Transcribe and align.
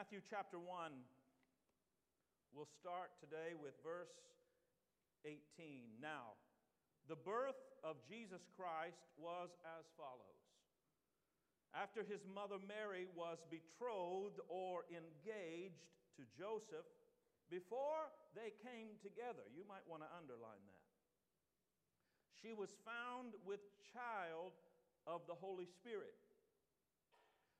Matthew 0.00 0.24
chapter 0.32 0.56
1. 0.56 0.96
We'll 2.56 2.72
start 2.80 3.12
today 3.20 3.52
with 3.52 3.76
verse 3.84 4.16
18. 5.28 5.36
Now, 6.00 6.40
the 7.04 7.20
birth 7.20 7.60
of 7.84 8.00
Jesus 8.08 8.40
Christ 8.56 8.96
was 9.20 9.52
as 9.60 9.84
follows. 10.00 10.40
After 11.76 12.00
his 12.00 12.24
mother 12.24 12.56
Mary 12.64 13.12
was 13.12 13.44
betrothed 13.52 14.40
or 14.48 14.88
engaged 14.88 15.84
to 16.16 16.24
Joseph, 16.32 16.88
before 17.52 18.08
they 18.32 18.56
came 18.64 18.96
together, 19.04 19.44
you 19.52 19.68
might 19.68 19.84
want 19.84 20.00
to 20.00 20.08
underline 20.16 20.64
that. 20.64 20.88
She 22.40 22.56
was 22.56 22.72
found 22.88 23.36
with 23.44 23.60
child 23.92 24.56
of 25.04 25.28
the 25.28 25.36
Holy 25.36 25.68
Spirit. 25.68 26.16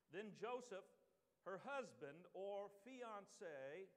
Then 0.08 0.32
Joseph, 0.40 0.88
her 1.48 1.60
husband 1.64 2.28
or 2.36 2.68
fiance, 2.84 3.88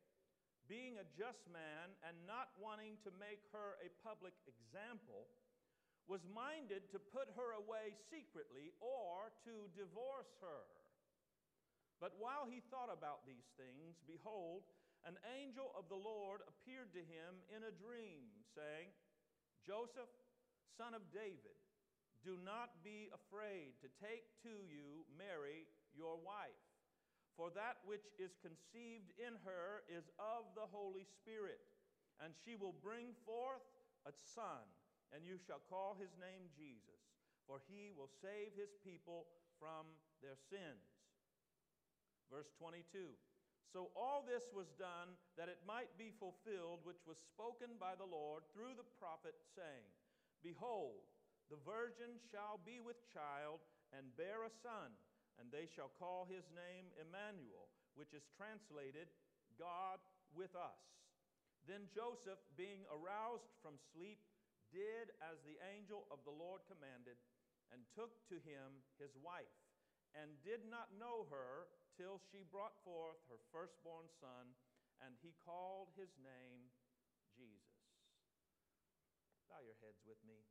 being 0.71 0.95
a 0.95 1.11
just 1.19 1.43
man 1.51 1.91
and 2.07 2.15
not 2.23 2.55
wanting 2.55 2.95
to 3.03 3.11
make 3.19 3.43
her 3.51 3.75
a 3.83 3.91
public 3.99 4.33
example, 4.47 5.27
was 6.07 6.23
minded 6.27 6.87
to 6.91 6.99
put 6.99 7.31
her 7.35 7.55
away 7.55 7.95
secretly 8.11 8.75
or 8.83 9.31
to 9.47 9.71
divorce 9.75 10.31
her. 10.43 10.63
But 12.03 12.19
while 12.19 12.43
he 12.43 12.59
thought 12.67 12.91
about 12.91 13.23
these 13.23 13.47
things, 13.55 13.95
behold, 14.03 14.67
an 15.07 15.15
angel 15.35 15.71
of 15.75 15.87
the 15.87 15.99
Lord 15.99 16.43
appeared 16.47 16.91
to 16.95 17.03
him 17.03 17.39
in 17.51 17.63
a 17.63 17.75
dream, 17.75 18.27
saying, 18.55 18.91
Joseph, 19.63 20.11
son 20.75 20.91
of 20.95 21.03
David, 21.15 21.55
do 22.23 22.39
not 22.39 22.83
be 22.83 23.11
afraid 23.11 23.75
to 23.83 23.91
take 23.99 24.27
to 24.47 24.63
you 24.63 25.03
Mary, 25.15 25.67
your 25.95 26.15
wife, 26.19 26.59
for 27.33 27.49
that 27.57 27.81
which 27.85 28.05
is 28.21 28.37
conceived 28.41 29.09
in 29.17 29.33
her 29.41 29.81
is 29.89 30.05
of 30.21 30.45
the 30.53 30.69
Holy 30.69 31.05
Spirit, 31.05 31.61
and 32.21 32.33
she 32.45 32.53
will 32.53 32.77
bring 32.77 33.17
forth 33.25 33.65
a 34.05 34.13
son, 34.13 34.61
and 35.09 35.25
you 35.25 35.41
shall 35.41 35.61
call 35.65 35.97
his 35.97 36.13
name 36.21 36.45
Jesus, 36.53 37.01
for 37.49 37.57
he 37.65 37.89
will 37.89 38.09
save 38.21 38.53
his 38.53 38.77
people 38.85 39.25
from 39.57 39.89
their 40.21 40.37
sins. 40.37 40.93
Verse 42.29 42.49
22 42.57 43.13
So 43.73 43.89
all 43.97 44.21
this 44.21 44.45
was 44.53 44.69
done 44.77 45.17
that 45.37 45.49
it 45.49 45.65
might 45.65 45.89
be 45.97 46.13
fulfilled, 46.13 46.85
which 46.85 47.01
was 47.09 47.17
spoken 47.17 47.81
by 47.81 47.97
the 47.97 48.07
Lord 48.07 48.45
through 48.53 48.77
the 48.77 48.89
prophet, 49.01 49.33
saying, 49.57 49.89
Behold, 50.45 51.05
the 51.49 51.61
virgin 51.65 52.17
shall 52.31 52.61
be 52.61 52.77
with 52.77 52.97
child 53.13 53.61
and 53.93 54.15
bear 54.17 54.45
a 54.45 54.53
son, 54.63 54.93
and 55.39 55.49
they 55.49 55.65
shall 55.65 55.91
call 55.97 56.25
his 56.29 56.45
name 56.53 56.93
Emmanuel, 56.97 57.69
which 57.97 58.13
is 58.13 58.25
translated 58.37 59.09
God 59.57 60.01
with 60.33 60.53
us. 60.57 60.81
Then 61.65 61.87
Joseph, 61.95 62.41
being 62.59 62.83
aroused 62.91 63.47
from 63.63 63.79
sleep, 63.95 64.19
did 64.73 65.13
as 65.21 65.39
the 65.45 65.55
angel 65.73 66.09
of 66.09 66.19
the 66.25 66.33
Lord 66.33 66.65
commanded, 66.65 67.15
and 67.71 67.81
took 67.97 68.13
to 68.29 68.37
him 68.43 68.83
his 69.01 69.13
wife, 69.21 69.57
and 70.13 70.33
did 70.45 70.65
not 70.67 70.93
know 70.97 71.25
her 71.29 71.69
till 71.97 72.21
she 72.29 72.45
brought 72.49 72.77
forth 72.81 73.17
her 73.29 73.39
firstborn 73.53 74.09
son, 74.17 74.53
and 75.01 75.13
he 75.21 75.33
called 75.45 75.93
his 75.97 76.09
name 76.21 76.69
Jesus. 77.33 77.81
Bow 79.49 79.61
your 79.61 79.77
heads 79.81 80.01
with 80.05 80.21
me. 80.25 80.41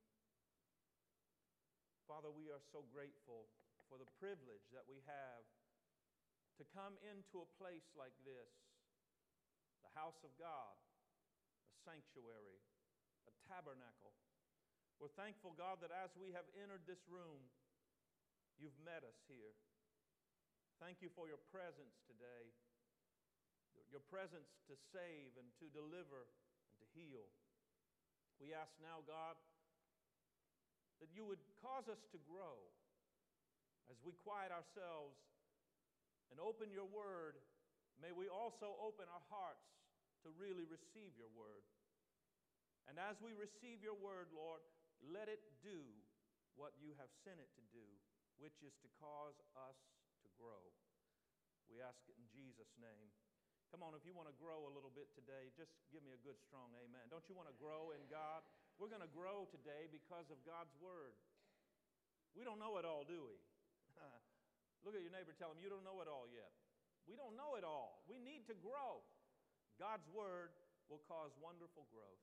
Father, 2.06 2.30
we 2.30 2.50
are 2.50 2.62
so 2.74 2.82
grateful 2.90 3.50
for 3.92 4.00
the 4.00 4.08
privilege 4.16 4.64
that 4.72 4.88
we 4.88 5.04
have 5.04 5.44
to 6.56 6.64
come 6.72 6.96
into 7.04 7.44
a 7.44 7.52
place 7.60 7.84
like 7.92 8.16
this 8.24 8.48
the 9.84 9.92
house 9.92 10.16
of 10.24 10.32
God, 10.40 10.72
a 11.68 11.76
sanctuary, 11.84 12.56
a 13.28 13.32
tabernacle. 13.44 14.16
We're 14.96 15.12
thankful, 15.12 15.52
God, 15.58 15.84
that 15.84 15.92
as 15.92 16.08
we 16.16 16.32
have 16.32 16.48
entered 16.56 16.88
this 16.88 17.04
room, 17.04 17.44
you've 18.56 18.78
met 18.80 19.04
us 19.04 19.18
here. 19.28 19.52
Thank 20.80 21.04
you 21.04 21.12
for 21.12 21.28
your 21.28 21.42
presence 21.52 22.00
today, 22.08 22.48
your 23.92 24.00
presence 24.08 24.56
to 24.72 24.74
save 24.94 25.36
and 25.36 25.52
to 25.60 25.68
deliver 25.68 26.32
and 26.72 26.74
to 26.80 26.86
heal. 26.96 27.28
We 28.40 28.56
ask 28.56 28.72
now, 28.80 29.04
God, 29.04 29.36
that 31.04 31.12
you 31.12 31.28
would 31.28 31.42
cause 31.60 31.90
us 31.92 32.00
to 32.14 32.18
grow 32.24 32.72
as 33.90 33.98
we 34.04 34.14
quiet 34.22 34.54
ourselves 34.54 35.18
and 36.30 36.38
open 36.38 36.70
your 36.70 36.88
word. 36.88 37.38
May 38.00 38.10
we 38.14 38.26
also 38.26 38.74
open 38.80 39.06
our 39.10 39.24
hearts 39.30 39.66
to 40.26 40.32
really 40.38 40.66
receive 40.66 41.12
your 41.18 41.30
word. 41.34 41.66
And 42.90 42.98
as 42.98 43.18
we 43.22 43.34
receive 43.34 43.82
your 43.82 43.94
word, 43.98 44.30
Lord, 44.34 44.62
let 45.02 45.30
it 45.30 45.42
do 45.62 45.82
what 46.54 46.74
you 46.78 46.94
have 46.98 47.10
sent 47.22 47.38
it 47.38 47.50
to 47.58 47.64
do, 47.70 47.86
which 48.38 48.58
is 48.62 48.74
to 48.82 48.88
cause 48.98 49.38
us 49.54 49.78
to 50.26 50.28
grow. 50.38 50.62
We 51.70 51.80
ask 51.80 52.02
it 52.10 52.18
in 52.18 52.26
Jesus' 52.30 52.70
name. 52.78 53.08
Come 53.72 53.80
on, 53.80 53.96
if 53.96 54.04
you 54.04 54.12
want 54.12 54.28
to 54.28 54.36
grow 54.36 54.68
a 54.68 54.72
little 54.72 54.92
bit 54.92 55.08
today, 55.16 55.48
just 55.56 55.72
give 55.88 56.04
me 56.04 56.12
a 56.12 56.20
good, 56.20 56.36
strong 56.44 56.68
amen. 56.76 57.08
Don't 57.08 57.24
you 57.24 57.32
want 57.32 57.48
to 57.48 57.56
grow 57.56 57.96
in 57.96 58.04
God? 58.12 58.44
We're 58.76 58.92
going 58.92 59.04
to 59.04 59.14
grow 59.16 59.48
today 59.48 59.88
because 59.88 60.28
of 60.28 60.36
God's 60.44 60.76
Word. 60.76 61.16
We 62.36 62.44
don't 62.44 62.60
know 62.60 62.76
it 62.76 62.84
all, 62.84 63.08
do 63.08 63.16
we? 63.24 63.36
Look 64.84 64.96
at 64.96 65.02
your 65.02 65.14
neighbor, 65.14 65.34
tell 65.36 65.52
him, 65.52 65.60
You 65.60 65.70
don't 65.70 65.84
know 65.84 66.00
it 66.00 66.08
all 66.08 66.26
yet. 66.30 66.50
We 67.06 67.18
don't 67.18 67.34
know 67.34 67.58
it 67.58 67.66
all. 67.66 68.02
We 68.06 68.22
need 68.22 68.46
to 68.46 68.56
grow. 68.58 69.02
God's 69.80 70.06
Word 70.14 70.54
will 70.86 71.02
cause 71.10 71.34
wonderful 71.42 71.90
growth. 71.90 72.22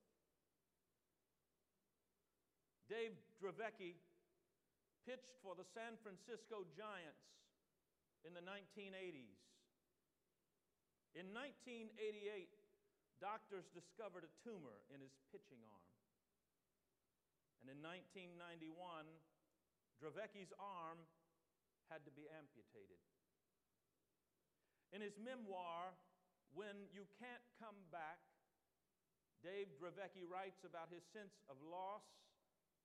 Dave 2.87 3.13
Dravecky 3.37 3.99
pitched 5.05 5.37
for 5.43 5.53
the 5.53 5.67
San 5.75 5.99
Francisco 6.01 6.65
Giants 6.73 7.27
in 8.25 8.33
the 8.33 8.41
1980s. 8.41 9.37
In 11.17 11.33
1988, 11.33 12.49
doctors 13.19 13.67
discovered 13.75 14.25
a 14.25 14.31
tumor 14.41 14.79
in 14.93 15.01
his 15.01 15.13
pitching 15.29 15.61
arm. 15.69 15.93
And 17.61 17.67
in 17.67 17.79
1991, 17.83 18.73
Dravecky's 19.99 20.53
arm 20.57 21.03
had 21.89 22.05
to 22.05 22.13
be 22.13 22.29
amputated. 22.29 23.01
In 24.93 25.01
his 25.01 25.17
memoir, 25.17 25.93
When 26.53 26.89
You 26.89 27.05
Can't 27.21 27.45
Come 27.61 27.77
Back, 27.93 28.21
Dave 29.45 29.69
Dravecky 29.77 30.25
writes 30.25 30.65
about 30.65 30.89
his 30.89 31.05
sense 31.13 31.41
of 31.49 31.57
loss 31.61 32.05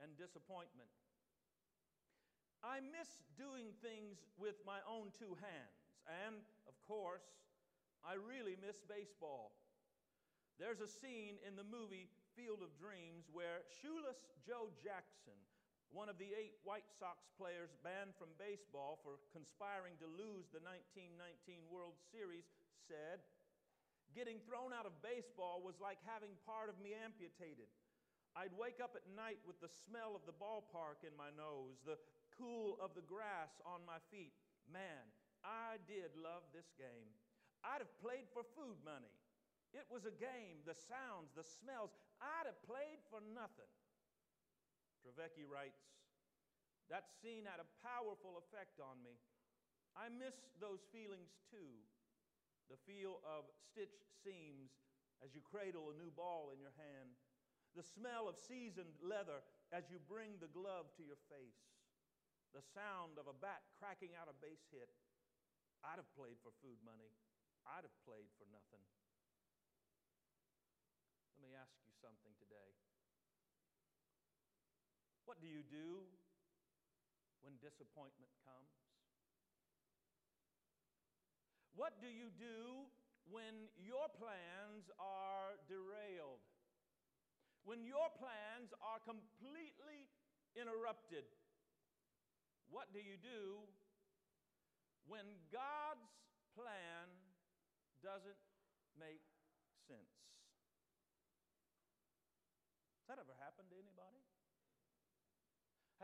and 0.01 0.13
disappointment. 0.17 0.91
I 2.65 2.81
miss 2.81 3.21
doing 3.37 3.77
things 3.85 4.25
with 4.41 4.57
my 4.65 4.81
own 4.89 5.13
two 5.13 5.37
hands, 5.37 5.81
and 6.09 6.41
of 6.65 6.77
course, 6.89 7.25
I 8.01 8.17
really 8.17 8.57
miss 8.57 8.81
baseball. 8.85 9.53
There's 10.57 10.81
a 10.81 10.89
scene 10.89 11.37
in 11.45 11.57
the 11.57 11.67
movie 11.67 12.09
Field 12.37 12.63
of 12.63 12.73
Dreams 12.79 13.27
where 13.33 13.67
shoeless 13.83 14.23
Joe 14.47 14.71
Jackson, 14.81 15.37
one 15.95 16.11
of 16.11 16.19
the 16.19 16.35
eight 16.35 16.59
White 16.67 16.91
Sox 16.99 17.31
players 17.39 17.71
banned 17.87 18.19
from 18.19 18.35
baseball 18.35 18.99
for 19.07 19.23
conspiring 19.31 19.95
to 20.03 20.11
lose 20.11 20.51
the 20.51 20.59
1919 20.59 21.71
World 21.71 21.95
Series, 22.11 22.51
said, 22.91 23.23
Getting 24.11 24.43
thrown 24.43 24.75
out 24.75 24.91
of 24.91 24.95
baseball 25.03 25.63
was 25.63 25.79
like 25.79 26.03
having 26.03 26.35
part 26.43 26.67
of 26.67 26.83
me 26.83 26.99
amputated. 26.99 27.71
I'd 28.35 28.55
wake 28.59 28.83
up 28.83 28.99
at 28.99 29.07
night 29.15 29.39
with 29.47 29.63
the 29.63 29.71
smell 29.71 30.19
of 30.19 30.27
the 30.27 30.35
ballpark 30.35 31.07
in 31.07 31.15
my 31.15 31.31
nose, 31.39 31.79
the 31.87 31.99
cool 32.35 32.75
of 32.83 32.99
the 32.99 33.07
grass 33.07 33.63
on 33.63 33.87
my 33.87 34.03
feet. 34.11 34.35
Man, 34.67 35.07
I 35.47 35.79
did 35.87 36.11
love 36.19 36.43
this 36.51 36.75
game. 36.75 37.11
I'd 37.63 37.83
have 37.83 37.95
played 38.03 38.27
for 38.35 38.43
food 38.59 38.83
money. 38.83 39.15
It 39.71 39.87
was 39.91 40.07
a 40.07 40.15
game, 40.15 40.63
the 40.67 40.75
sounds, 40.75 41.35
the 41.35 41.47
smells. 41.47 41.95
I'd 42.19 42.51
have 42.51 42.59
played 42.67 43.03
for 43.11 43.23
nothing. 43.23 43.71
Dravecky 45.05 45.45
writes, 45.45 45.85
That 46.89 47.13
scene 47.21 47.45
had 47.45 47.61
a 47.61 47.73
powerful 47.85 48.41
effect 48.41 48.81
on 48.81 49.05
me. 49.05 49.21
I 49.93 50.09
miss 50.09 50.35
those 50.59 50.83
feelings 50.91 51.37
too. 51.53 51.85
The 52.73 52.81
feel 52.89 53.21
of 53.23 53.45
stitched 53.53 54.09
seams 54.25 54.73
as 55.21 55.37
you 55.37 55.45
cradle 55.45 55.93
a 55.93 56.01
new 56.01 56.11
ball 56.11 56.51
in 56.51 56.59
your 56.59 56.75
hand, 56.81 57.13
the 57.77 57.85
smell 57.85 58.27
of 58.27 58.41
seasoned 58.41 58.97
leather 59.05 59.45
as 59.71 59.93
you 59.93 60.01
bring 60.01 60.41
the 60.41 60.51
glove 60.51 60.89
to 60.97 61.05
your 61.05 61.21
face, 61.29 61.61
the 62.57 62.65
sound 62.73 63.21
of 63.21 63.29
a 63.29 63.37
bat 63.37 63.67
cracking 63.77 64.17
out 64.17 64.33
a 64.33 64.37
base 64.41 64.65
hit. 64.73 64.89
I'd 65.85 66.01
have 66.01 66.09
played 66.17 66.41
for 66.41 66.55
food 66.65 66.81
money. 66.81 67.13
I'd 67.69 67.85
have 67.85 67.99
played 68.09 68.33
for 68.41 68.49
nothing. 68.49 68.81
Let 71.37 71.45
me 71.45 71.53
ask 71.53 71.77
you 71.85 71.93
something 72.01 72.33
today. 72.41 72.73
What 75.25 75.41
do 75.41 75.49
you 75.49 75.65
do 75.65 76.05
when 77.41 77.57
disappointment 77.61 78.33
comes? 78.45 78.73
What 81.73 81.99
do 81.99 82.07
you 82.07 82.29
do 82.37 82.87
when 83.27 83.73
your 83.81 84.07
plans 84.21 84.93
are 85.01 85.57
derailed? 85.65 86.45
When 87.65 87.83
your 87.89 88.13
plans 88.21 88.77
are 88.85 89.01
completely 89.01 90.13
interrupted? 90.53 91.25
What 92.69 92.93
do 92.93 93.01
you 93.01 93.17
do 93.17 93.65
when 95.09 95.25
God's 95.49 96.09
plan 96.53 97.09
doesn't 98.05 98.41
make 99.01 99.25
sense? 99.89 100.15
Has 103.01 103.09
that 103.09 103.21
ever 103.21 103.37
happened 103.41 103.73
to 103.73 103.77
anybody? 103.81 104.21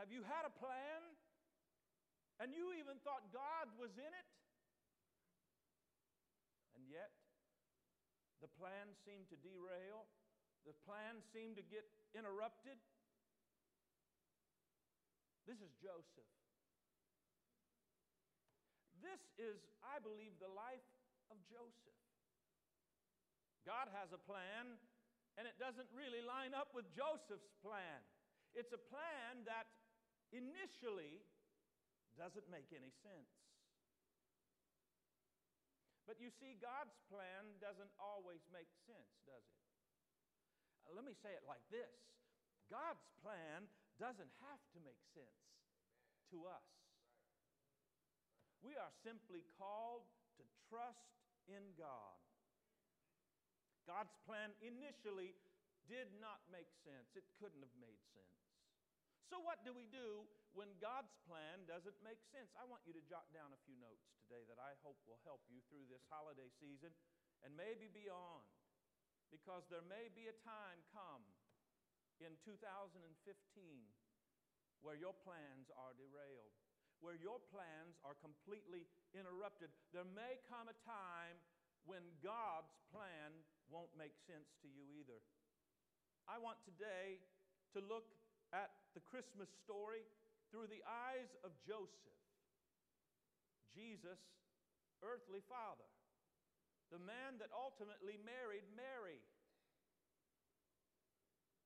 Have 0.01 0.09
you 0.09 0.25
had 0.25 0.49
a 0.49 0.53
plan 0.57 1.13
and 2.41 2.49
you 2.57 2.73
even 2.73 2.97
thought 3.05 3.21
God 3.29 3.69
was 3.77 3.93
in 4.01 4.09
it? 4.09 4.27
And 6.73 6.89
yet, 6.89 7.13
the 8.41 8.49
plan 8.57 8.97
seemed 9.05 9.29
to 9.29 9.37
derail, 9.45 10.09
the 10.65 10.73
plan 10.89 11.21
seemed 11.29 11.53
to 11.61 11.65
get 11.69 11.85
interrupted. 12.17 12.81
This 15.45 15.61
is 15.61 15.69
Joseph. 15.77 16.33
This 19.05 19.21
is, 19.37 19.61
I 19.85 20.01
believe, 20.01 20.33
the 20.41 20.49
life 20.49 20.89
of 21.29 21.37
Joseph. 21.45 22.01
God 23.69 23.85
has 23.93 24.09
a 24.17 24.21
plan, 24.25 24.81
and 25.37 25.45
it 25.45 25.61
doesn't 25.61 25.93
really 25.93 26.25
line 26.25 26.57
up 26.57 26.73
with 26.73 26.89
Joseph's 26.97 27.53
plan. 27.61 28.01
It's 28.57 28.73
a 28.73 28.81
plan 28.81 29.45
that 29.45 29.69
initially 30.31 31.23
doesn't 32.19 32.47
make 32.51 32.71
any 32.75 32.91
sense. 33.03 33.31
But 36.09 36.19
you 36.19 36.27
see, 36.27 36.59
God's 36.59 36.97
plan 37.07 37.55
doesn't 37.63 37.91
always 37.95 38.43
make 38.51 38.67
sense, 38.83 39.15
does 39.23 39.45
it? 39.45 39.61
Uh, 40.83 40.97
let 40.97 41.05
me 41.05 41.15
say 41.15 41.31
it 41.31 41.45
like 41.47 41.63
this 41.69 41.93
God's 42.67 43.05
plan 43.21 43.69
doesn't 43.95 44.33
have 44.43 44.61
to 44.75 44.79
make 44.81 44.99
sense 45.13 45.45
to 46.33 46.47
us. 46.47 46.67
We 48.59 48.75
are 48.75 48.91
simply 49.05 49.45
called 49.57 50.05
to 50.37 50.43
trust 50.69 51.15
in 51.49 51.75
God. 51.77 52.19
God's 53.89 54.13
plan 54.27 54.53
initially 54.61 55.33
did 55.89 56.13
not 56.21 56.39
make 56.53 56.69
sense, 56.85 57.11
it 57.17 57.25
couldn't 57.41 57.65
have 57.65 57.77
made 57.81 57.99
sense. 58.13 58.40
So, 59.31 59.39
what 59.39 59.63
do 59.63 59.71
we 59.71 59.87
do 59.87 60.27
when 60.51 60.67
God's 60.83 61.15
plan 61.23 61.63
doesn't 61.63 61.95
make 62.03 62.19
sense? 62.35 62.51
I 62.59 62.67
want 62.67 62.83
you 62.83 62.91
to 62.91 62.99
jot 63.07 63.31
down 63.31 63.55
a 63.55 63.63
few 63.63 63.79
notes 63.79 64.03
today 64.19 64.43
that 64.51 64.59
I 64.59 64.75
hope 64.83 64.99
will 65.07 65.23
help 65.23 65.39
you 65.47 65.63
through 65.71 65.87
this 65.87 66.03
holiday 66.11 66.51
season 66.59 66.91
and 67.39 67.55
maybe 67.55 67.87
beyond. 67.87 68.43
Because 69.31 69.63
there 69.71 69.87
may 69.87 70.11
be 70.11 70.27
a 70.27 70.35
time 70.43 70.83
come 70.91 71.23
in 72.19 72.35
2015 72.43 73.07
where 74.83 74.99
your 74.99 75.15
plans 75.23 75.71
are 75.79 75.95
derailed, 75.95 76.51
where 76.99 77.15
your 77.15 77.39
plans 77.55 77.95
are 78.03 78.19
completely 78.19 78.83
interrupted. 79.15 79.71
There 79.95 80.11
may 80.11 80.43
come 80.51 80.67
a 80.67 80.75
time 80.83 81.39
when 81.87 82.03
God's 82.19 82.75
plan 82.91 83.31
won't 83.71 83.95
make 83.95 84.19
sense 84.27 84.51
to 84.59 84.67
you 84.67 84.91
either. 84.99 85.23
I 86.27 86.35
want 86.35 86.59
today 86.67 87.23
to 87.71 87.79
look 87.79 88.11
at 88.51 88.71
the 88.93 89.03
Christmas 89.07 89.47
story 89.63 90.03
through 90.51 90.67
the 90.67 90.83
eyes 90.83 91.31
of 91.47 91.55
Joseph, 91.63 92.19
Jesus' 93.71 94.19
earthly 94.99 95.39
father, 95.47 95.87
the 96.91 96.99
man 96.99 97.39
that 97.39 97.47
ultimately 97.55 98.19
married 98.21 98.67
Mary. 98.75 99.23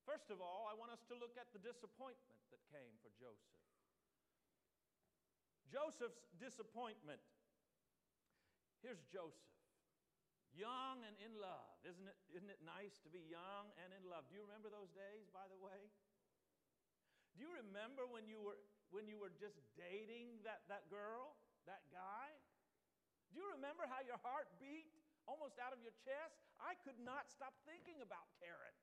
First 0.05 0.29
of 0.29 0.37
all, 0.37 0.69
I 0.69 0.77
want 0.77 0.93
us 0.93 1.01
to 1.09 1.17
look 1.17 1.33
at 1.33 1.49
the 1.49 1.57
disappointment 1.57 2.41
that 2.53 2.61
came 2.69 2.93
for 3.01 3.09
Joseph. 3.17 3.57
Joseph's 5.65 6.29
disappointment. 6.37 7.17
Here's 8.85 9.01
Joseph, 9.09 9.49
young 10.53 11.01
and 11.09 11.17
in 11.17 11.33
love. 11.41 11.73
Isn't 11.81 12.05
it, 12.05 12.17
isn't 12.37 12.53
it 12.53 12.61
nice 12.61 13.01
to 13.01 13.09
be 13.09 13.25
young 13.25 13.73
and 13.81 13.89
in 13.97 14.05
love? 14.05 14.29
Do 14.29 14.37
you 14.37 14.45
remember 14.45 14.69
those 14.69 14.93
days, 14.93 15.25
by 15.33 15.49
the 15.49 15.57
way? 15.57 15.89
Remember 17.65 18.05
when 18.05 18.29
you 18.29 18.37
were, 18.37 18.59
when 18.93 19.09
you 19.09 19.17
were 19.17 19.33
just 19.41 19.57
dating 19.73 20.37
that, 20.45 20.61
that 20.69 20.85
girl, 20.93 21.33
that 21.65 21.81
guy? 21.89 22.29
Do 23.33 23.41
you 23.41 23.47
remember 23.57 23.89
how 23.89 24.05
your 24.05 24.21
heart 24.21 24.45
beat 24.61 24.85
almost 25.25 25.57
out 25.57 25.73
of 25.73 25.81
your 25.81 25.93
chest? 26.05 26.37
I 26.61 26.77
could 26.85 27.01
not 27.01 27.25
stop 27.33 27.57
thinking 27.65 28.05
about 28.05 28.29
Karen. 28.37 28.77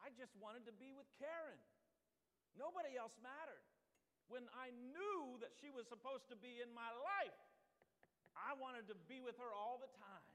I 0.00 0.08
just 0.16 0.32
wanted 0.40 0.64
to 0.64 0.74
be 0.80 0.96
with 0.96 1.06
Karen. 1.20 1.60
Nobody 2.56 2.96
else 2.96 3.12
mattered. 3.20 3.62
When 4.32 4.48
I 4.56 4.72
knew 4.72 5.36
that 5.44 5.52
she 5.60 5.68
was 5.68 5.84
supposed 5.90 6.30
to 6.32 6.36
be 6.38 6.64
in 6.64 6.72
my 6.72 6.88
life, 6.96 7.38
I 8.32 8.56
wanted 8.56 8.88
to 8.88 8.96
be 9.10 9.20
with 9.20 9.36
her 9.36 9.52
all 9.52 9.76
the 9.76 9.90
time. 10.00 10.32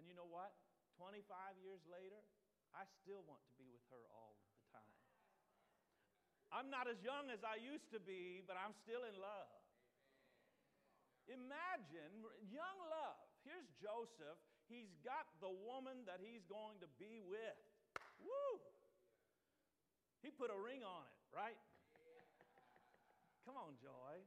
And 0.00 0.08
you 0.08 0.16
know 0.16 0.26
what? 0.26 0.54
25 0.96 1.20
years 1.60 1.82
later, 1.90 2.24
I 2.72 2.88
still 3.04 3.20
want 3.28 3.44
to 3.44 3.52
be 3.60 3.68
with 3.68 3.84
her 3.92 4.00
all 4.16 4.38
I'm 6.54 6.70
not 6.70 6.86
as 6.86 6.98
young 7.02 7.28
as 7.34 7.42
I 7.42 7.58
used 7.58 7.90
to 7.90 8.00
be, 8.00 8.42
but 8.46 8.54
I'm 8.54 8.72
still 8.86 9.02
in 9.06 9.16
love. 9.18 9.50
Imagine 11.26 12.22
young 12.50 12.78
love. 12.86 13.18
Here's 13.42 13.66
Joseph. 13.82 14.38
He's 14.70 14.90
got 15.02 15.26
the 15.42 15.50
woman 15.50 16.06
that 16.06 16.18
he's 16.22 16.42
going 16.46 16.78
to 16.82 16.90
be 16.98 17.22
with. 17.22 17.58
Woo! 18.22 18.58
He 20.22 20.30
put 20.34 20.50
a 20.50 20.58
ring 20.58 20.82
on 20.82 21.06
it, 21.06 21.18
right? 21.30 21.58
Come 23.46 23.54
on, 23.54 23.78
Joy. 23.78 24.18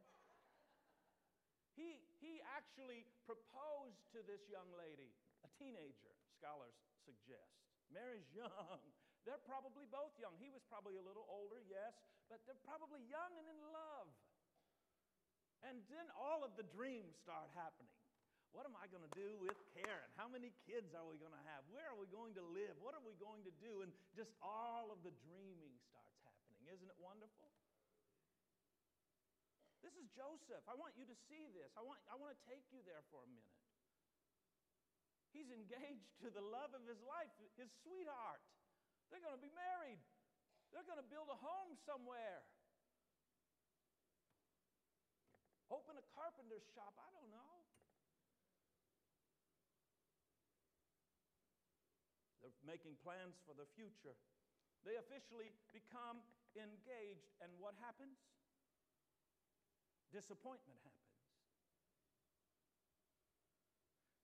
He, 1.75 1.99
he 2.23 2.39
actually 2.55 3.03
proposed 3.27 3.99
to 4.15 4.23
this 4.23 4.39
young 4.47 4.67
lady, 4.79 5.11
a 5.43 5.49
teenager, 5.59 6.11
scholars 6.39 6.75
suggest. 7.03 7.51
Mary's 7.91 8.27
young. 8.35 8.79
They're 9.27 9.41
probably 9.47 9.85
both 9.91 10.15
young. 10.19 10.35
He 10.39 10.51
was 10.51 10.63
probably 10.67 10.95
a 10.95 11.05
little 11.05 11.27
older, 11.27 11.59
yes, 11.67 11.95
but 12.31 12.39
they're 12.47 12.59
probably 12.63 13.03
young 13.07 13.31
and 13.35 13.47
in 13.47 13.59
love. 13.71 14.09
And 15.67 15.83
then 15.91 16.07
all 16.15 16.47
of 16.47 16.55
the 16.55 16.63
dreams 16.71 17.19
start 17.19 17.51
happening. 17.51 17.91
What 18.55 18.65
am 18.65 18.73
I 18.79 18.89
going 18.89 19.05
to 19.05 19.13
do 19.13 19.37
with 19.37 19.53
Karen? 19.77 20.09
How 20.17 20.25
many 20.25 20.49
kids 20.65 20.95
are 20.97 21.05
we 21.05 21.21
going 21.21 21.35
to 21.35 21.45
have? 21.53 21.61
Where 21.69 21.85
are 21.85 21.99
we 21.99 22.09
going 22.09 22.33
to 22.33 22.43
live? 22.49 22.73
What 22.81 22.97
are 22.97 23.03
we 23.05 23.13
going 23.21 23.45
to 23.45 23.53
do? 23.61 23.85
And 23.85 23.93
just 24.17 24.33
all 24.41 24.89
of 24.89 25.05
the 25.05 25.13
dreaming 25.21 25.77
starts 25.85 26.17
happening. 26.25 26.65
Isn't 26.65 26.89
it 26.89 26.97
wonderful? 26.97 27.53
This 29.85 29.93
is 30.01 30.09
Joseph. 30.17 30.65
I 30.65 30.73
want 30.75 30.97
you 30.97 31.05
to 31.05 31.17
see 31.29 31.45
this. 31.53 31.69
I 31.77 31.85
want, 31.85 32.01
I 32.09 32.17
want 32.17 32.33
to 32.33 32.39
take 32.49 32.65
you 32.73 32.81
there 32.89 33.05
for 33.13 33.21
a 33.21 33.29
minute. 33.29 33.59
He's 35.29 35.53
engaged 35.53 36.09
to 36.25 36.33
the 36.33 36.41
love 36.41 36.73
of 36.73 36.81
his 36.89 36.97
life, 37.05 37.29
his 37.53 37.69
sweetheart. 37.85 38.41
They're 39.09 39.21
going 39.21 39.37
to 39.37 39.41
be 39.41 39.53
married. 39.53 39.97
They're 40.69 40.85
going 40.85 41.01
to 41.01 41.09
build 41.09 41.29
a 41.33 41.37
home 41.37 41.73
somewhere. 41.81 42.45
Open 45.69 45.97
a 45.97 46.05
carpenter's 46.13 46.65
shop. 46.73 46.93
I 46.97 47.09
don't 47.13 47.29
know. 47.29 47.55
They're 52.41 52.53
making 52.65 52.97
plans 53.01 53.37
for 53.45 53.53
the 53.53 53.69
future. 53.77 54.17
They 54.85 54.97
officially 54.97 55.53
become 55.73 56.21
engaged. 56.57 57.29
And 57.41 57.53
what 57.61 57.77
happens? 57.81 58.17
Disappointment 60.09 60.81
happens. 60.81 61.09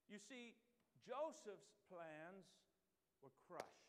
You 0.09 0.17
see, 0.17 0.57
Joseph's 1.05 1.77
plans 1.89 2.45
were 3.21 3.33
crushed. 3.45 3.84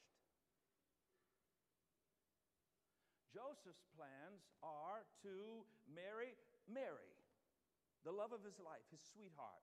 Joseph's 3.36 3.84
plans 3.92 4.48
are 4.64 5.04
to 5.20 5.60
marry 5.84 6.32
Mary, 6.64 7.12
the 8.00 8.08
love 8.08 8.32
of 8.32 8.40
his 8.40 8.56
life, 8.56 8.80
his 8.88 9.04
sweetheart, 9.12 9.60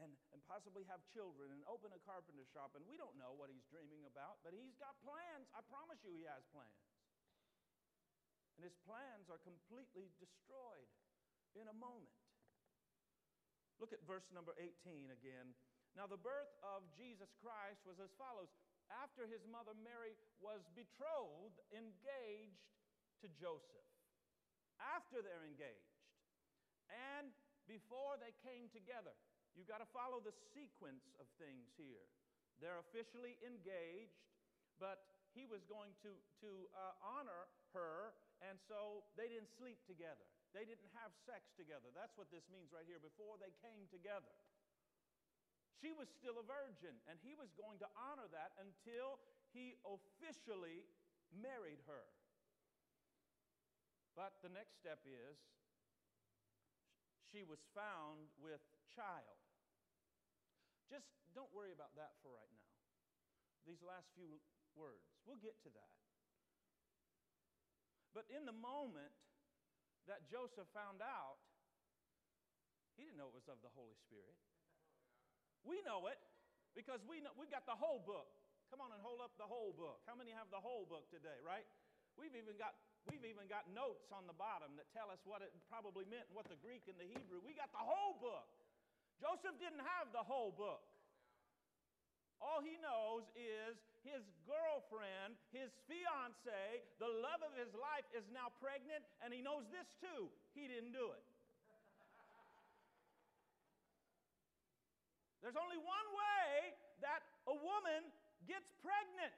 and, 0.00 0.08
and 0.32 0.40
possibly 0.48 0.88
have 0.88 1.04
children 1.12 1.52
and 1.52 1.60
open 1.68 1.92
a 1.92 2.00
carpenter 2.08 2.48
shop. 2.48 2.72
And 2.72 2.80
we 2.88 2.96
don't 2.96 3.12
know 3.20 3.36
what 3.36 3.52
he's 3.52 3.68
dreaming 3.68 4.08
about, 4.08 4.40
but 4.40 4.56
he's 4.56 4.72
got 4.80 4.96
plans. 5.04 5.44
I 5.52 5.60
promise 5.68 6.00
you, 6.00 6.16
he 6.16 6.24
has 6.24 6.48
plans. 6.48 6.80
And 8.56 8.64
his 8.64 8.72
plans 8.88 9.28
are 9.28 9.42
completely 9.44 10.08
destroyed 10.16 10.88
in 11.52 11.68
a 11.68 11.76
moment. 11.76 12.16
Look 13.76 13.92
at 13.92 14.00
verse 14.08 14.32
number 14.32 14.56
18 14.56 15.12
again. 15.12 15.52
Now, 15.92 16.08
the 16.08 16.16
birth 16.16 16.56
of 16.64 16.88
Jesus 16.96 17.28
Christ 17.44 17.84
was 17.84 18.00
as 18.00 18.16
follows. 18.16 18.48
After 18.88 19.28
his 19.28 19.44
mother 19.44 19.76
Mary 19.76 20.16
was 20.40 20.64
betrothed, 20.72 21.60
engaged 21.68 22.64
to 23.24 23.28
Joseph 23.40 23.88
after 24.76 25.24
they're 25.24 25.48
engaged 25.48 25.96
and 26.92 27.32
before 27.64 28.20
they 28.20 28.36
came 28.44 28.68
together. 28.68 29.16
You've 29.56 29.70
got 29.70 29.80
to 29.80 29.88
follow 29.94 30.20
the 30.20 30.34
sequence 30.52 31.08
of 31.16 31.24
things 31.40 31.72
here. 31.80 32.04
They're 32.60 32.82
officially 32.84 33.40
engaged, 33.40 34.20
but 34.76 35.06
he 35.32 35.48
was 35.48 35.64
going 35.66 35.94
to, 36.04 36.12
to 36.44 36.50
uh, 36.74 37.18
honor 37.18 37.48
her, 37.72 38.14
and 38.42 38.58
so 38.68 39.06
they 39.18 39.30
didn't 39.30 39.50
sleep 39.56 39.80
together. 39.86 40.26
They 40.54 40.62
didn't 40.66 40.90
have 40.98 41.10
sex 41.26 41.50
together. 41.58 41.90
That's 41.94 42.14
what 42.14 42.30
this 42.30 42.46
means 42.50 42.70
right 42.70 42.86
here 42.86 43.02
before 43.02 43.40
they 43.42 43.50
came 43.58 43.90
together. 43.90 44.30
She 45.82 45.90
was 45.90 46.06
still 46.06 46.38
a 46.38 46.46
virgin, 46.46 46.94
and 47.10 47.18
he 47.22 47.34
was 47.34 47.50
going 47.58 47.82
to 47.82 47.88
honor 47.98 48.30
that 48.30 48.54
until 48.62 49.18
he 49.50 49.74
officially 49.82 50.86
married 51.34 51.82
her. 51.90 52.06
But 54.14 54.38
the 54.46 54.50
next 54.50 54.78
step 54.78 55.02
is 55.06 55.34
she 57.34 57.42
was 57.42 57.58
found 57.74 58.30
with 58.38 58.62
child. 58.94 59.38
Just 60.86 61.10
don't 61.34 61.50
worry 61.50 61.74
about 61.74 61.98
that 61.98 62.14
for 62.22 62.30
right 62.30 62.52
now. 62.54 62.70
These 63.66 63.82
last 63.82 64.06
few 64.14 64.38
words, 64.78 65.02
we'll 65.26 65.42
get 65.42 65.58
to 65.66 65.70
that. 65.74 65.92
But 68.14 68.30
in 68.30 68.46
the 68.46 68.54
moment 68.54 69.10
that 70.06 70.30
Joseph 70.30 70.70
found 70.70 71.02
out, 71.02 71.42
he 72.94 73.02
didn't 73.02 73.18
know 73.18 73.26
it 73.26 73.34
was 73.34 73.50
of 73.50 73.58
the 73.66 73.72
Holy 73.74 73.98
Spirit. 74.06 74.38
We 75.66 75.82
know 75.82 76.06
it 76.06 76.22
because 76.78 77.02
we 77.02 77.18
know, 77.18 77.34
we've 77.34 77.50
got 77.50 77.66
the 77.66 77.74
whole 77.74 77.98
book. 78.06 78.30
Come 78.70 78.78
on 78.78 78.94
and 78.94 79.02
hold 79.02 79.18
up 79.18 79.34
the 79.34 79.48
whole 79.48 79.74
book. 79.74 80.06
How 80.06 80.14
many 80.14 80.30
have 80.30 80.46
the 80.54 80.62
whole 80.62 80.86
book 80.86 81.10
today, 81.10 81.42
right? 81.42 81.66
We've 82.14 82.34
even 82.38 82.54
got 82.54 82.78
we've 83.08 83.24
even 83.24 83.44
got 83.48 83.68
notes 83.72 84.08
on 84.12 84.24
the 84.24 84.36
bottom 84.36 84.76
that 84.80 84.88
tell 84.92 85.12
us 85.12 85.20
what 85.28 85.44
it 85.44 85.52
probably 85.68 86.08
meant 86.08 86.28
and 86.28 86.36
what 86.36 86.48
the 86.48 86.60
Greek 86.60 86.88
and 86.88 86.96
the 86.96 87.08
Hebrew. 87.08 87.40
We 87.44 87.52
got 87.52 87.72
the 87.72 87.82
whole 87.82 88.16
book. 88.20 88.48
Joseph 89.20 89.56
didn't 89.60 89.84
have 89.84 90.10
the 90.10 90.24
whole 90.24 90.52
book. 90.52 90.82
All 92.42 92.60
he 92.60 92.76
knows 92.82 93.24
is 93.38 93.78
his 94.04 94.20
girlfriend, 94.44 95.38
his 95.48 95.72
fiance, 95.88 96.84
the 97.00 97.08
love 97.08 97.40
of 97.40 97.56
his 97.56 97.72
life 97.72 98.04
is 98.12 98.26
now 98.28 98.52
pregnant, 98.60 99.00
and 99.24 99.32
he 99.32 99.40
knows 99.40 99.64
this 99.72 99.88
too. 99.96 100.28
He 100.52 100.68
didn't 100.68 100.92
do 100.92 101.14
it. 101.16 101.24
There's 105.40 105.56
only 105.60 105.80
one 105.80 106.08
way 106.12 106.72
that 107.04 107.20
a 107.48 107.56
woman 107.56 108.08
gets 108.48 108.68
pregnant, 108.80 109.32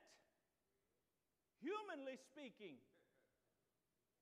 humanly 1.62 2.18
speaking. 2.30 2.78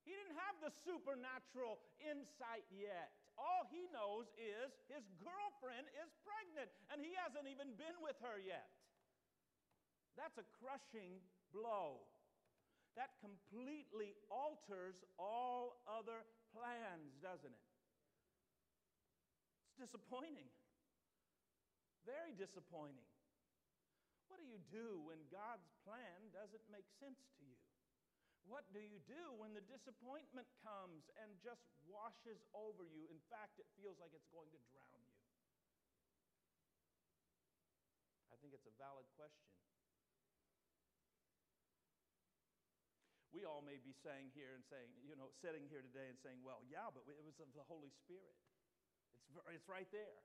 He 0.04 0.12
didn't 0.12 0.36
have 0.36 0.56
the 0.60 0.72
supernatural 0.84 1.80
insight 2.00 2.64
yet. 2.68 3.16
All 3.36 3.66
he 3.68 3.88
knows 3.90 4.28
is 4.36 4.70
his 4.88 5.04
girlfriend 5.20 5.88
is 5.96 6.12
pregnant, 6.22 6.70
and 6.92 7.00
he 7.00 7.16
hasn't 7.18 7.48
even 7.48 7.74
been 7.74 7.96
with 8.04 8.16
her 8.20 8.38
yet. 8.38 8.68
That's 10.16 10.38
a 10.38 10.46
crushing 10.60 11.18
blow. 11.50 12.04
That 12.94 13.18
completely 13.18 14.14
alters 14.30 15.02
all 15.18 15.82
other 15.90 16.22
plans, 16.54 17.18
doesn't 17.18 17.50
it? 17.50 17.66
It's 19.66 19.90
disappointing. 19.90 20.46
Very 22.06 22.38
disappointing. 22.38 23.02
What 24.30 24.40
do 24.40 24.46
you 24.48 24.62
do 24.70 25.02
when 25.04 25.18
God's 25.28 25.66
plan 25.84 26.32
doesn't 26.32 26.64
make 26.72 26.86
sense 27.02 27.18
to 27.38 27.43
you? 27.43 27.43
What 28.44 28.68
do 28.76 28.80
you 28.80 29.00
do 29.08 29.32
when 29.40 29.56
the 29.56 29.64
disappointment 29.64 30.46
comes 30.60 31.08
and 31.16 31.32
just 31.40 31.64
washes 31.88 32.44
over 32.52 32.84
you? 32.84 33.08
In 33.08 33.20
fact, 33.32 33.56
it 33.56 33.68
feels 33.80 33.96
like 33.96 34.12
it's 34.12 34.28
going 34.28 34.52
to 34.52 34.60
drown 34.68 35.00
you. 35.00 35.20
I 38.28 38.36
think 38.44 38.52
it's 38.52 38.68
a 38.68 38.76
valid 38.76 39.08
question. 39.16 39.48
We 43.32 43.42
all 43.42 43.64
may 43.66 43.82
be 43.82 43.90
saying 44.04 44.30
here 44.36 44.54
and 44.54 44.62
saying, 44.70 44.92
you 45.02 45.18
know, 45.18 45.26
sitting 45.42 45.66
here 45.66 45.82
today 45.82 46.06
and 46.06 46.14
saying, 46.22 46.38
well, 46.46 46.62
yeah, 46.70 46.86
but 46.94 47.02
it 47.10 47.18
was 47.18 47.34
of 47.42 47.50
the 47.56 47.66
Holy 47.66 47.90
Spirit. 48.06 48.38
It's, 49.10 49.26
it's 49.50 49.66
right 49.66 49.90
there. 49.90 50.22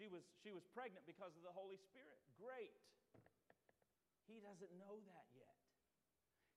She 0.00 0.08
was, 0.08 0.24
she 0.40 0.54
was 0.54 0.62
pregnant 0.72 1.04
because 1.04 1.34
of 1.36 1.42
the 1.42 1.52
Holy 1.52 1.76
Spirit. 1.90 2.16
Great. 2.40 2.72
He 4.24 4.40
doesn't 4.40 4.72
know 4.78 5.00
that 5.04 5.26
yet. 5.36 5.47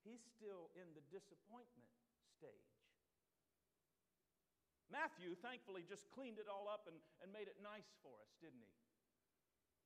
He's 0.02 0.22
still 0.38 0.74
in 0.74 0.90
the 0.98 1.04
disappointment 1.14 1.92
stage. 2.38 2.74
Matthew, 4.92 5.40
thankfully, 5.40 5.88
just 5.88 6.10
cleaned 6.12 6.36
it 6.36 6.52
all 6.52 6.68
up 6.68 6.84
and, 6.90 7.00
and 7.24 7.32
made 7.32 7.48
it 7.48 7.56
nice 7.64 7.88
for 8.04 8.12
us, 8.20 8.36
didn't 8.44 8.60
he? 8.60 8.76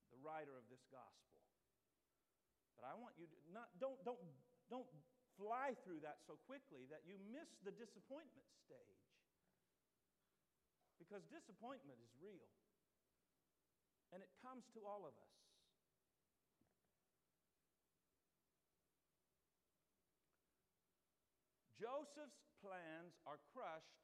The 0.10 0.20
writer 0.26 0.58
of 0.58 0.66
this 0.72 0.82
gospel. 0.90 1.46
But 2.74 2.90
I 2.90 2.98
want 2.98 3.14
you 3.22 3.30
to 3.30 3.38
not, 3.54 3.70
don't, 3.78 4.02
don't, 4.02 4.18
don't 4.72 4.90
fly 5.38 5.78
through 5.86 6.02
that 6.02 6.26
so 6.26 6.42
quickly 6.50 6.90
that 6.90 7.06
you 7.06 7.22
miss 7.30 7.48
the 7.62 7.72
disappointment 7.72 8.50
stage. 8.66 9.06
Because 10.98 11.22
disappointment 11.30 12.02
is 12.02 12.12
real. 12.18 12.50
And 14.10 14.26
it 14.26 14.32
comes 14.42 14.66
to 14.74 14.82
all 14.88 15.06
of 15.06 15.14
us. 15.22 15.45
Joseph's 21.76 22.48
plans 22.64 23.20
are 23.28 23.40
crushed, 23.52 24.00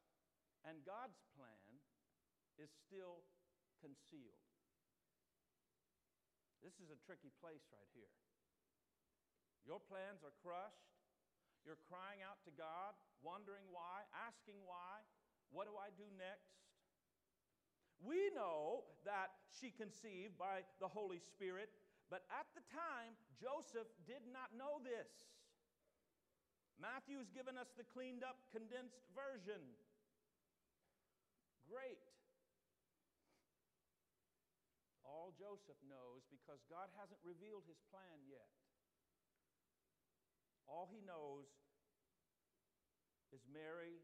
and 0.68 0.84
God's 0.84 1.24
plan 1.34 1.80
is 2.60 2.70
still 2.72 3.24
concealed. 3.80 4.46
This 6.62 6.78
is 6.78 6.94
a 6.94 7.00
tricky 7.08 7.34
place 7.42 7.66
right 7.74 7.90
here. 7.98 8.14
Your 9.66 9.82
plans 9.82 10.22
are 10.22 10.36
crushed. 10.46 10.94
You're 11.66 11.82
crying 11.90 12.26
out 12.26 12.42
to 12.50 12.54
God, 12.54 12.98
wondering 13.22 13.70
why, 13.70 14.06
asking 14.14 14.58
why. 14.66 15.06
What 15.54 15.70
do 15.70 15.78
I 15.78 15.94
do 15.94 16.10
next? 16.18 16.58
We 18.02 18.34
know 18.34 18.90
that 19.06 19.30
she 19.54 19.70
conceived 19.70 20.34
by 20.34 20.66
the 20.82 20.90
Holy 20.90 21.22
Spirit, 21.22 21.70
but 22.10 22.26
at 22.34 22.50
the 22.58 22.66
time, 22.74 23.14
Joseph 23.38 23.90
did 24.10 24.26
not 24.26 24.58
know 24.58 24.82
this. 24.82 25.31
Matthew's 26.82 27.30
given 27.30 27.62
us 27.62 27.70
the 27.78 27.86
cleaned 27.86 28.26
up, 28.26 28.42
condensed 28.50 29.06
version. 29.14 29.62
Great. 31.70 32.02
All 35.06 35.30
Joseph 35.38 35.78
knows 35.86 36.26
because 36.34 36.58
God 36.66 36.90
hasn't 36.98 37.22
revealed 37.22 37.70
his 37.70 37.78
plan 37.94 38.26
yet. 38.26 38.50
All 40.66 40.90
he 40.90 41.06
knows 41.06 41.46
is 43.30 43.46
Mary 43.46 44.02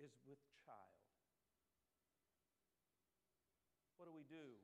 is 0.00 0.16
with 0.24 0.40
child. 0.64 0.96
What 4.00 4.08
do 4.08 4.16
we 4.16 4.24
do 4.24 4.56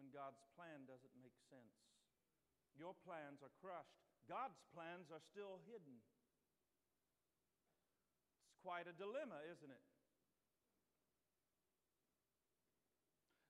when 0.00 0.08
God's 0.08 0.40
plan 0.56 0.88
doesn't 0.88 1.12
make 1.20 1.36
sense? 1.52 1.76
Your 2.72 2.96
plans 3.04 3.44
are 3.44 3.52
crushed. 3.60 4.07
God's 4.28 4.60
plans 4.76 5.08
are 5.08 5.24
still 5.32 5.58
hidden. 5.64 5.96
It's 8.44 8.60
quite 8.60 8.84
a 8.84 8.94
dilemma, 8.94 9.40
isn't 9.48 9.72
it? 9.72 9.84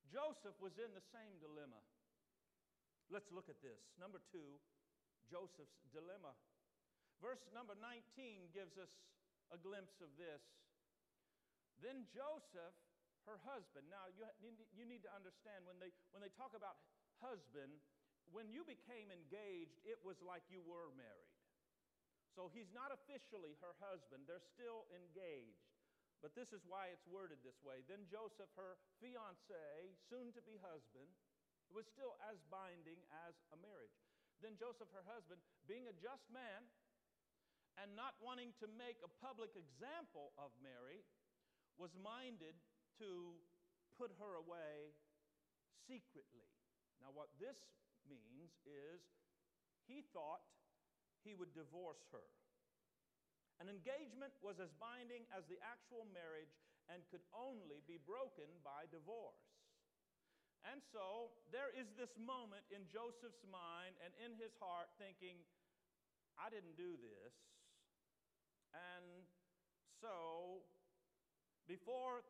Joseph 0.08 0.56
was 0.62 0.78
in 0.80 0.94
the 0.97 1.04
same 1.12 1.37
dilemma. 1.42 1.82
Let's 3.11 3.28
look 3.35 3.50
at 3.52 3.61
this. 3.61 3.82
Number 4.00 4.23
two, 4.32 4.56
Joseph's 5.28 5.82
dilemma. 5.92 6.32
Verse 7.20 7.42
number 7.50 7.75
19 7.76 8.54
gives 8.54 8.78
us 8.78 8.88
a 9.52 9.58
glimpse 9.58 10.00
of 10.00 10.08
this. 10.16 10.40
Then 11.82 12.06
Joseph 12.14 12.76
her 13.28 13.37
husband. 13.44 13.85
Now, 13.92 14.08
you, 14.16 14.25
you 14.73 14.88
need 14.88 15.04
to 15.04 15.12
understand 15.12 15.68
when 15.68 15.76
they, 15.76 15.92
when 16.16 16.25
they 16.25 16.32
talk 16.32 16.56
about 16.56 16.80
husband, 17.20 17.76
when 18.32 18.52
you 18.52 18.64
became 18.64 19.08
engaged, 19.08 19.78
it 19.85 19.99
was 20.04 20.20
like 20.20 20.44
you 20.52 20.61
were 20.64 20.92
married. 20.97 21.35
So 22.37 22.47
he's 22.52 22.70
not 22.70 22.94
officially 22.94 23.58
her 23.64 23.75
husband, 23.82 24.28
they're 24.28 24.44
still 24.54 24.87
engaged. 24.94 25.66
But 26.18 26.35
this 26.35 26.50
is 26.50 26.66
why 26.66 26.90
it's 26.90 27.06
worded 27.06 27.38
this 27.47 27.58
way. 27.62 27.87
Then 27.87 28.02
Joseph, 28.11 28.50
her 28.58 28.75
fiance, 28.99 29.94
soon 30.11 30.35
to 30.35 30.42
be 30.42 30.58
husband, 30.58 31.06
was 31.70 31.87
still 31.87 32.18
as 32.26 32.42
binding 32.50 32.99
as 33.26 33.38
a 33.54 33.58
marriage. 33.58 33.94
Then 34.42 34.58
Joseph, 34.58 34.90
her 34.90 35.06
husband, 35.06 35.38
being 35.70 35.87
a 35.87 35.94
just 35.99 36.26
man 36.30 36.66
and 37.78 37.94
not 37.94 38.18
wanting 38.18 38.50
to 38.58 38.66
make 38.66 38.99
a 39.06 39.11
public 39.23 39.54
example 39.54 40.35
of 40.35 40.50
Mary, 40.58 41.06
was 41.78 41.94
minded 41.94 42.58
to 42.99 43.38
put 43.94 44.11
her 44.18 44.38
away 44.42 44.90
secretly. 45.87 46.50
Now, 46.99 47.14
what 47.14 47.30
this 47.38 47.54
means 48.09 48.57
is 48.65 49.05
he 49.85 50.05
thought 50.12 50.45
he 51.23 51.37
would 51.37 51.53
divorce 51.53 52.00
her. 52.12 52.25
An 53.61 53.69
engagement 53.69 54.33
was 54.41 54.62
as 54.62 54.71
binding 54.79 55.27
as 55.35 55.45
the 55.50 55.59
actual 55.61 56.07
marriage, 56.15 56.55
and 56.88 57.05
could 57.12 57.25
only 57.37 57.85
be 57.85 58.00
broken 58.00 58.49
by 58.65 58.88
divorce. 58.88 59.45
And 60.67 60.81
so 60.81 61.37
there 61.55 61.71
is 61.77 61.87
this 61.95 62.11
moment 62.19 62.65
in 62.73 62.88
Joseph's 62.88 63.45
mind 63.47 63.95
and 64.03 64.11
in 64.19 64.35
his 64.41 64.57
heart 64.59 64.91
thinking, 64.99 65.38
I 66.35 66.50
didn't 66.50 66.75
do 66.81 66.99
this. 66.99 67.35
And 68.75 69.25
so 70.00 70.65
before, 71.71 72.27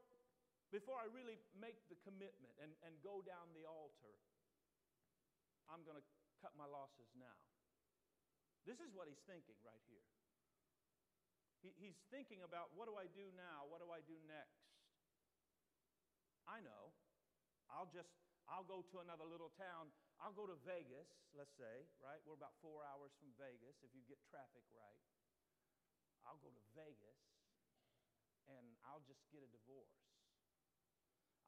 before 0.75 0.99
I 1.01 1.09
really 1.09 1.41
make 1.57 1.79
the 1.89 1.99
commitment 2.05 2.53
and, 2.61 2.75
and 2.85 2.95
go 3.01 3.25
down 3.25 3.49
the 3.57 3.65
altar, 3.65 4.15
I'm 5.69 5.85
going 5.85 6.01
to 6.01 6.07
cut 6.41 6.57
my 6.57 6.67
losses 6.69 7.09
now. 7.17 7.39
This 8.65 8.81
is 8.81 8.93
what 8.93 9.09
he's 9.09 9.21
thinking 9.25 9.57
right 9.65 9.81
here. 9.89 10.09
He, 11.65 11.73
he's 11.77 11.99
thinking 12.13 12.45
about 12.45 12.73
what 12.77 12.87
do 12.87 12.95
I 12.95 13.11
do 13.11 13.29
now? 13.35 13.67
What 13.69 13.81
do 13.83 13.89
I 13.91 14.05
do 14.05 14.17
next? 14.29 14.61
I 16.49 16.65
know. 16.65 16.95
I'll 17.69 17.91
just, 17.93 18.09
I'll 18.49 18.65
go 18.65 18.81
to 18.81 18.97
another 19.05 19.29
little 19.29 19.53
town. 19.59 19.93
I'll 20.19 20.35
go 20.35 20.49
to 20.49 20.57
Vegas, 20.65 21.07
let's 21.37 21.53
say, 21.55 21.87
right? 22.01 22.19
We're 22.25 22.39
about 22.39 22.57
four 22.65 22.83
hours 22.89 23.13
from 23.21 23.31
Vegas 23.37 23.79
if 23.85 23.93
you 23.93 24.03
get 24.09 24.19
traffic 24.33 24.65
right. 24.73 25.03
I'll 26.25 26.41
go 26.41 26.51
to 26.51 26.63
Vegas 26.75 27.21
and 28.49 28.65
I'll 28.89 29.05
just 29.05 29.21
get 29.29 29.45
a 29.45 29.51
divorce. 29.53 30.08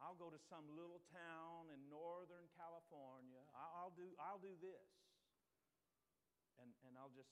I'll 0.00 0.16
go 0.16 0.32
to 0.32 0.40
some 0.48 0.64
little 0.72 1.04
town 1.12 1.68
in 1.68 1.80
Northern 1.92 2.48
California. 2.56 3.44
I'll 3.52 3.92
do, 3.92 4.08
I'll 4.16 4.40
do 4.40 4.56
this. 4.64 4.88
And, 6.56 6.72
and 6.88 6.96
I'll 6.96 7.12
just, 7.12 7.28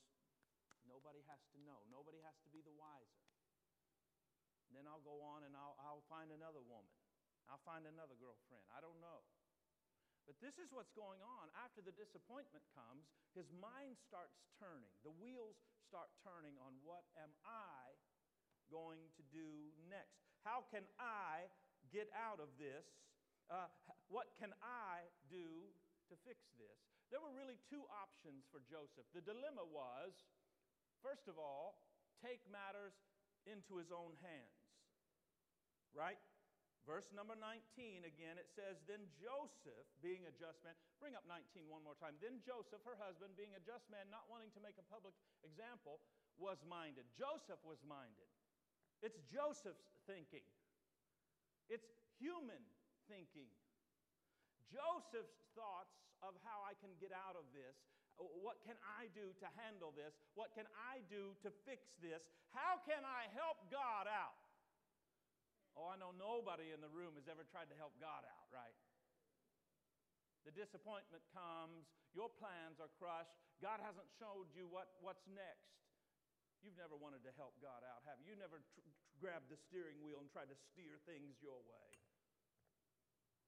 nobody 0.85 1.25
has 1.25 1.41
to 1.53 1.57
know. 1.65 1.81
Nobody 1.89 2.21
has 2.21 2.37
to 2.45 2.49
be 2.53 2.61
the 2.61 2.73
wiser. 2.77 3.25
And 4.69 4.77
then 4.77 4.85
I'll 4.85 5.01
go 5.01 5.17
on 5.25 5.49
and 5.49 5.57
I'll, 5.57 5.73
I'll 5.81 6.05
find 6.05 6.29
another 6.29 6.61
woman. 6.61 6.93
I'll 7.49 7.65
find 7.65 7.89
another 7.89 8.13
girlfriend. 8.21 8.61
I 8.69 8.77
don't 8.77 9.01
know. 9.01 9.25
But 10.29 10.37
this 10.37 10.61
is 10.61 10.69
what's 10.69 10.93
going 10.93 11.25
on. 11.25 11.49
After 11.57 11.81
the 11.81 11.89
disappointment 11.97 12.61
comes, 12.77 13.09
his 13.33 13.49
mind 13.57 13.97
starts 13.97 14.37
turning. 14.61 14.93
The 15.01 15.09
wheels 15.17 15.57
start 15.89 16.13
turning 16.21 16.53
on 16.61 16.77
what 16.85 17.01
am 17.17 17.33
I 17.41 17.97
going 18.69 19.09
to 19.17 19.25
do 19.33 19.73
next? 19.89 20.21
How 20.45 20.69
can 20.69 20.85
I 21.01 21.49
get 21.89 22.09
out 22.15 22.39
of 22.39 22.49
this? 22.61 22.85
Uh, 23.49 23.69
what 24.09 24.29
can 24.37 24.53
I 24.61 25.09
do 25.29 25.69
to 26.09 26.13
fix 26.25 26.49
this? 26.57 26.79
There 27.09 27.17
were 27.17 27.33
really 27.33 27.57
two 27.65 27.81
options 27.89 28.45
for 28.53 28.61
Joseph. 28.69 29.09
The 29.17 29.25
dilemma 29.25 29.65
was 29.65 30.13
first 31.01 31.27
of 31.31 31.39
all, 31.39 31.79
take 32.19 32.43
matters 32.51 32.95
into 33.47 33.79
his 33.79 33.89
own 33.91 34.15
hands. 34.19 34.59
Right? 35.95 36.19
Verse 36.87 37.11
number 37.13 37.35
19 37.35 38.07
again, 38.07 38.39
it 38.39 38.49
says, 38.49 38.79
Then 38.87 39.03
Joseph, 39.19 39.87
being 39.99 40.25
a 40.25 40.33
just 40.33 40.63
man, 40.63 40.73
bring 40.97 41.13
up 41.13 41.25
19 41.27 41.67
one 41.67 41.83
more 41.83 41.97
time. 41.97 42.17
Then 42.23 42.39
Joseph, 42.41 42.81
her 42.87 42.97
husband, 42.97 43.35
being 43.35 43.53
a 43.53 43.61
just 43.61 43.85
man, 43.91 44.07
not 44.09 44.25
wanting 44.31 44.49
to 44.57 44.61
make 44.63 44.77
a 44.79 44.85
public 44.87 45.13
example, 45.43 46.01
was 46.39 46.61
minded. 46.65 47.05
Joseph 47.19 47.59
was 47.67 47.81
minded. 47.83 48.29
It's 49.03 49.19
Joseph's 49.27 49.85
thinking, 50.07 50.43
it's 51.69 51.87
human 52.17 52.59
thinking. 53.07 53.49
Joseph's 54.69 55.39
thoughts 55.57 55.93
of 56.21 56.35
how 56.45 56.61
I 56.65 56.75
can 56.77 56.93
get 56.99 57.15
out 57.15 57.39
of 57.39 57.47
this. 57.55 57.77
Uh, 58.19 58.27
what 58.43 58.59
can 58.67 58.75
I 58.83 59.07
do 59.15 59.31
to 59.39 59.47
handle 59.55 59.95
this? 59.95 60.13
What 60.35 60.51
can 60.53 60.67
I 60.75 61.01
do 61.07 61.33
to 61.41 61.49
fix 61.63 61.95
this? 62.03 62.21
How 62.51 62.81
can 62.83 63.01
I 63.07 63.31
help 63.31 63.57
God 63.71 64.05
out? 64.09 64.37
Oh, 65.79 65.87
I 65.87 65.95
know 65.95 66.11
nobody 66.11 66.75
in 66.75 66.83
the 66.83 66.91
room 66.91 67.15
has 67.15 67.31
ever 67.31 67.47
tried 67.47 67.71
to 67.71 67.77
help 67.79 67.95
God 68.03 68.27
out, 68.27 68.47
right? 68.51 68.75
The 70.43 70.51
disappointment 70.51 71.23
comes, 71.31 71.87
your 72.11 72.27
plans 72.27 72.83
are 72.83 72.91
crushed, 72.99 73.31
God 73.63 73.79
hasn't 73.79 74.07
showed 74.19 74.51
you 74.51 74.67
what, 74.67 74.91
what's 74.99 75.23
next. 75.31 75.71
You've 76.59 76.75
never 76.75 76.99
wanted 76.99 77.23
to 77.23 77.31
help 77.39 77.55
God 77.63 77.83
out, 77.87 78.03
have 78.03 78.19
you? 78.19 78.33
You 78.33 78.35
never 78.35 78.59
tr- 78.75 78.83
grabbed 79.19 79.47
the 79.47 79.55
steering 79.55 80.03
wheel 80.03 80.19
and 80.19 80.27
tried 80.27 80.51
to 80.51 80.57
steer 80.71 80.99
things 81.07 81.39
your 81.39 81.59
way. 81.63 81.89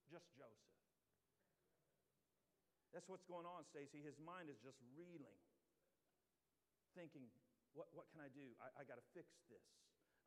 Just 0.08 0.28
Joseph. 0.36 0.76
That's 2.91 3.08
what's 3.08 3.24
going 3.24 3.47
on, 3.47 3.63
Stacy. 3.71 4.04
His 4.04 4.19
mind 4.19 4.52
is 4.52 4.60
just 4.60 4.80
reeling, 4.95 5.39
thinking, 6.91 7.32
what, 7.71 7.88
what 7.95 8.12
can 8.12 8.19
I 8.19 8.28
do? 8.32 8.52
I, 8.60 8.67
I 8.80 8.84
got 8.84 9.00
to 9.00 9.06
fix 9.15 9.32
this. 9.47 9.63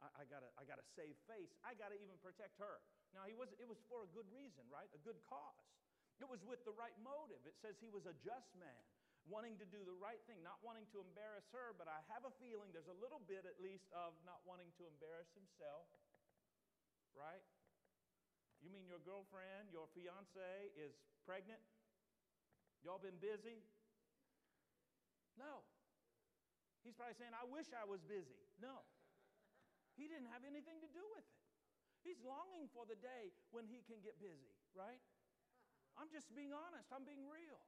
I, 0.01 0.09
I 0.20 0.25
gotta, 0.27 0.51
I 0.59 0.64
gotta 0.66 0.85
save 0.97 1.14
face. 1.29 1.53
I 1.62 1.77
gotta 1.77 1.94
even 2.01 2.18
protect 2.18 2.59
her. 2.59 2.83
Now, 3.14 3.29
he 3.31 3.37
was, 3.37 3.53
it 3.62 3.68
was 3.68 3.79
for 3.87 4.03
a 4.03 4.11
good 4.11 4.27
reason, 4.35 4.66
right? 4.73 4.90
A 4.90 5.01
good 5.07 5.20
cause. 5.29 5.68
It 6.18 6.27
was 6.27 6.42
with 6.47 6.62
the 6.66 6.75
right 6.75 6.94
motive. 7.03 7.42
It 7.47 7.55
says 7.62 7.79
he 7.79 7.90
was 7.90 8.07
a 8.07 8.14
just 8.23 8.51
man, 8.59 8.83
wanting 9.29 9.57
to 9.57 9.67
do 9.69 9.81
the 9.85 9.97
right 9.97 10.21
thing, 10.29 10.45
not 10.45 10.61
wanting 10.61 10.85
to 10.93 11.01
embarrass 11.01 11.49
her, 11.57 11.73
but 11.77 11.89
I 11.89 12.01
have 12.13 12.29
a 12.29 12.33
feeling 12.37 12.69
there's 12.77 12.93
a 12.93 13.01
little 13.01 13.21
bit, 13.25 13.49
at 13.49 13.57
least, 13.61 13.89
of 13.97 14.13
not 14.29 14.45
wanting 14.45 14.69
to 14.77 14.85
embarrass 14.85 15.33
himself, 15.33 15.89
right? 17.17 17.41
You 18.61 18.69
mean 18.69 18.85
your 18.89 19.01
girlfriend, 19.01 19.73
your 19.73 19.89
fiance 19.97 20.73
is 20.77 20.93
pregnant? 21.25 21.61
Y'all 22.85 23.01
been 23.01 23.17
busy? 23.21 23.65
No. 25.41 25.65
He's 26.85 26.93
probably 26.93 27.17
saying, 27.17 27.33
I 27.33 27.49
wish 27.49 27.73
I 27.73 27.89
was 27.89 28.05
busy. 28.05 28.37
No. 28.61 28.85
He 29.97 30.05
didn't 30.05 30.29
have 30.29 30.45
anything 30.45 30.85
to 30.85 30.91
do 30.93 31.05
with 31.17 31.25
it. 31.25 31.41
He's 32.05 32.21
longing 32.21 32.69
for 32.77 32.85
the 32.85 33.01
day 33.01 33.33
when 33.49 33.65
he 33.65 33.81
can 33.89 34.05
get 34.05 34.21
busy, 34.21 34.53
right? 34.77 35.01
I'm 35.97 36.13
just 36.13 36.29
being 36.37 36.53
honest, 36.53 36.93
I'm 36.93 37.09
being 37.09 37.25
real. 37.25 37.65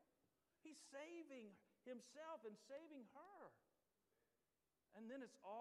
He's 0.67 0.83
saving 0.91 1.55
himself 1.87 2.43
and 2.43 2.59
saving 2.67 3.07
her. 3.15 3.55
And 4.99 5.07
then 5.07 5.23
it's 5.23 5.39
all 5.47 5.55